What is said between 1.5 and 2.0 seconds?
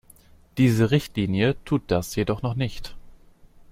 tut